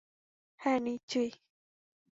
হ্যাঁঁ, 0.59 0.79
নিশ্চয়। 0.79 1.29